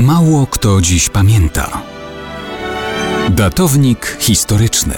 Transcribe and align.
Mało 0.00 0.46
kto 0.46 0.80
dziś 0.80 1.08
pamięta. 1.08 1.82
Datownik 3.30 4.16
historyczny 4.20 4.94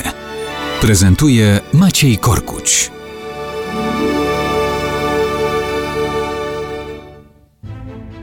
prezentuje 0.81 1.61
Maciej 1.73 2.19
Korkuć. 2.19 2.91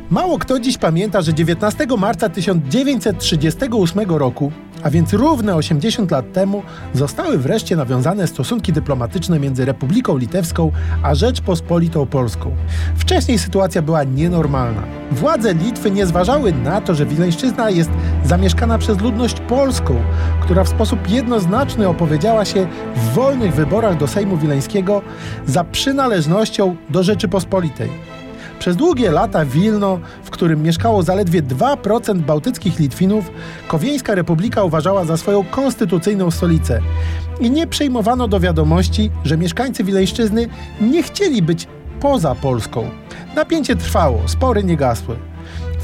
Mało 0.09 0.37
kto 0.37 0.59
dziś 0.59 0.77
pamięta, 0.77 1.21
że 1.21 1.33
19 1.33 1.87
marca 1.97 2.29
1938 2.29 4.09
roku, 4.09 4.51
a 4.83 4.89
więc 4.89 5.13
równe 5.13 5.55
80 5.55 6.11
lat 6.11 6.33
temu, 6.33 6.63
zostały 6.93 7.37
wreszcie 7.37 7.75
nawiązane 7.75 8.27
stosunki 8.27 8.73
dyplomatyczne 8.73 9.39
między 9.39 9.65
Republiką 9.65 10.17
Litewską 10.17 10.71
a 11.03 11.15
Rzeczpospolitą 11.15 12.05
Polską. 12.05 12.55
Wcześniej 12.95 13.39
sytuacja 13.39 13.81
była 13.81 14.03
nienormalna. 14.03 14.81
Władze 15.11 15.53
Litwy 15.53 15.91
nie 15.91 16.05
zważały 16.05 16.53
na 16.53 16.81
to, 16.81 16.95
że 16.95 17.05
Wileńszczyzna 17.05 17.69
jest 17.69 17.89
zamieszkana 18.25 18.77
przez 18.77 18.99
ludność 18.99 19.39
polską, 19.39 19.95
która 20.41 20.63
w 20.63 20.69
sposób 20.69 21.09
jednoznaczny 21.09 21.87
opowiedziała 21.87 22.45
się 22.45 22.67
w 22.95 23.13
wolnych 23.13 23.53
wyborach 23.53 23.97
do 23.97 24.07
Sejmu 24.07 24.37
Wileńskiego 24.37 25.01
za 25.45 25.63
przynależnością 25.63 26.75
do 26.89 27.03
Rzeczypospolitej. 27.03 28.08
Przez 28.59 28.75
długie 28.75 29.11
lata 29.11 29.45
Wilno, 29.45 29.99
w 30.23 30.29
którym 30.29 30.63
mieszkało 30.63 31.03
zaledwie 31.03 31.43
2% 31.43 32.19
bałtyckich 32.19 32.79
Litwinów, 32.79 33.31
Kowieńska 33.67 34.15
Republika 34.15 34.63
uważała 34.63 35.05
za 35.05 35.17
swoją 35.17 35.43
konstytucyjną 35.43 36.31
stolicę. 36.31 36.81
I 37.39 37.51
nie 37.51 37.67
przyjmowano 37.67 38.27
do 38.27 38.39
wiadomości, 38.39 39.11
że 39.23 39.37
mieszkańcy 39.37 39.83
Wileńszczyzny 39.83 40.47
nie 40.81 41.03
chcieli 41.03 41.41
być 41.41 41.67
poza 41.99 42.35
Polską. 42.35 42.89
Napięcie 43.35 43.75
trwało, 43.75 44.21
spory 44.25 44.63
nie 44.63 44.77
gasły. 44.77 45.15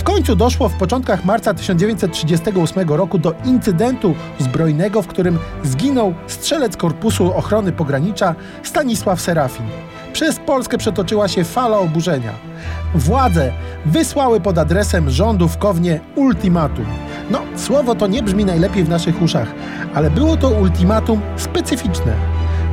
Końcu 0.06 0.36
doszło 0.36 0.70
w 0.70 0.74
początkach 0.74 1.26
marca 1.26 1.54
1938 1.54 2.90
roku 2.90 3.18
do 3.18 3.34
incydentu 3.46 4.16
zbrojnego, 4.40 5.02
w 5.02 5.08
którym 5.08 5.40
zginął 5.64 6.14
strzelec 6.28 6.78
Korpusu 6.78 7.34
Ochrony 7.34 7.72
Pogranicza 7.72 8.36
Stanisław 8.64 9.22
Serafin. 9.22 9.66
Przez 10.14 10.40
Polskę 10.40 10.78
przetoczyła 10.78 11.28
się 11.28 11.44
fala 11.44 11.78
oburzenia. 11.78 12.32
Władze 12.96 13.52
wysłały 13.86 14.42
pod 14.42 14.58
adresem 14.58 15.10
rządu 15.10 15.48
w 15.48 15.58
Kownie 15.58 16.00
ultimatum. 16.16 16.86
No, 17.32 17.42
słowo 17.56 17.96
to 17.96 18.08
nie 18.08 18.24
brzmi 18.24 18.46
najlepiej 18.46 18.84
w 18.84 18.90
naszych 18.90 19.22
uszach, 19.22 19.48
ale 19.94 20.12
było 20.12 20.38
to 20.38 20.50
ultimatum 20.50 21.22
specyficzne. 21.38 22.14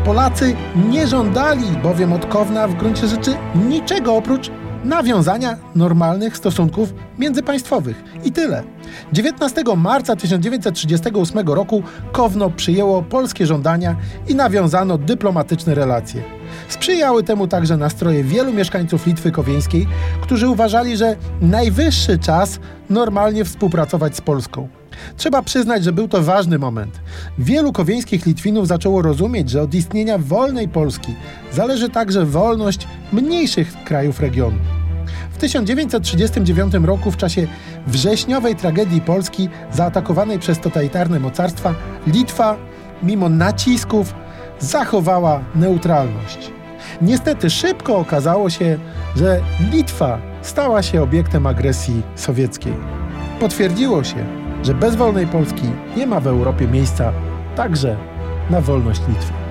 Polacy 0.04 0.56
nie 0.90 1.06
żądali 1.06 1.66
bowiem 1.82 2.12
od 2.12 2.26
Kowna 2.26 2.68
w 2.68 2.74
gruncie 2.74 3.08
rzeczy 3.08 3.34
niczego 3.54 4.16
oprócz 4.16 4.50
nawiązania 4.84 5.56
normalnych 5.74 6.36
stosunków 6.36 6.94
międzypaństwowych. 7.18 8.04
I 8.24 8.32
tyle. 8.32 8.62
19 9.12 9.62
marca 9.76 10.16
1938 10.16 11.48
roku 11.48 11.82
Kowno 12.12 12.50
przyjęło 12.50 13.02
polskie 13.02 13.46
żądania 13.46 13.96
i 14.28 14.34
nawiązano 14.34 14.98
dyplomatyczne 14.98 15.74
relacje. 15.74 16.22
Sprzyjały 16.68 17.22
temu 17.22 17.48
także 17.48 17.76
nastroje 17.76 18.24
wielu 18.24 18.52
mieszkańców 18.52 19.06
Litwy 19.06 19.30
Kowieńskiej, 19.30 19.86
którzy 20.20 20.48
uważali, 20.48 20.96
że 20.96 21.16
najwyższy 21.40 22.18
czas 22.18 22.60
normalnie 22.90 23.44
współpracować 23.44 24.16
z 24.16 24.20
Polską. 24.20 24.81
Trzeba 25.16 25.42
przyznać, 25.42 25.84
że 25.84 25.92
był 25.92 26.08
to 26.08 26.22
ważny 26.22 26.58
moment. 26.58 27.00
Wielu 27.38 27.72
kowieńskich 27.72 28.26
Litwinów 28.26 28.68
zaczęło 28.68 29.02
rozumieć, 29.02 29.50
że 29.50 29.62
od 29.62 29.74
istnienia 29.74 30.18
wolnej 30.18 30.68
Polski 30.68 31.14
zależy 31.52 31.88
także 31.88 32.26
wolność 32.26 32.86
mniejszych 33.12 33.84
krajów 33.84 34.20
regionu. 34.20 34.58
W 35.32 35.36
1939 35.38 36.74
roku, 36.74 37.10
w 37.10 37.16
czasie 37.16 37.46
wrześniowej 37.86 38.56
tragedii 38.56 39.00
Polski 39.00 39.48
zaatakowanej 39.72 40.38
przez 40.38 40.60
totalitarne 40.60 41.20
mocarstwa, 41.20 41.74
Litwa, 42.06 42.56
mimo 43.02 43.28
nacisków, 43.28 44.14
zachowała 44.60 45.40
neutralność. 45.54 46.50
Niestety 47.02 47.50
szybko 47.50 47.96
okazało 47.96 48.50
się, 48.50 48.78
że 49.16 49.40
Litwa 49.72 50.18
stała 50.42 50.82
się 50.82 51.02
obiektem 51.02 51.46
agresji 51.46 52.02
sowieckiej. 52.14 52.74
Potwierdziło 53.40 54.04
się, 54.04 54.41
że 54.62 54.74
bez 54.74 54.96
wolnej 54.96 55.26
Polski 55.26 55.66
nie 55.96 56.06
ma 56.06 56.20
w 56.20 56.26
Europie 56.26 56.68
miejsca 56.68 57.12
także 57.56 57.96
na 58.50 58.60
wolność 58.60 59.00
Litwy. 59.08 59.41